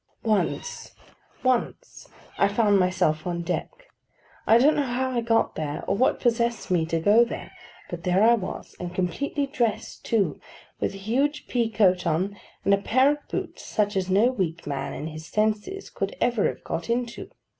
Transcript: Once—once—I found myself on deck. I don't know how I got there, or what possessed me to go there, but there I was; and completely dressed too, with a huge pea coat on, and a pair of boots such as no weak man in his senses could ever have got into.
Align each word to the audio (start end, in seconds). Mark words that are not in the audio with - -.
Once—once—I 1.43 2.47
found 2.47 2.79
myself 2.79 3.27
on 3.27 3.43
deck. 3.43 3.69
I 4.47 4.57
don't 4.57 4.75
know 4.75 4.81
how 4.81 5.11
I 5.11 5.21
got 5.21 5.53
there, 5.53 5.83
or 5.87 5.95
what 5.95 6.19
possessed 6.19 6.71
me 6.71 6.87
to 6.87 6.99
go 6.99 7.23
there, 7.23 7.51
but 7.87 8.03
there 8.03 8.23
I 8.23 8.33
was; 8.33 8.75
and 8.79 8.95
completely 8.95 9.45
dressed 9.45 10.03
too, 10.03 10.41
with 10.79 10.95
a 10.95 11.05
huge 11.05 11.45
pea 11.47 11.69
coat 11.69 12.07
on, 12.07 12.35
and 12.65 12.73
a 12.73 12.79
pair 12.81 13.11
of 13.11 13.27
boots 13.29 13.63
such 13.63 13.95
as 13.95 14.09
no 14.09 14.31
weak 14.31 14.65
man 14.65 14.95
in 14.95 15.05
his 15.05 15.27
senses 15.27 15.91
could 15.91 16.15
ever 16.19 16.47
have 16.47 16.63
got 16.63 16.89
into. 16.89 17.29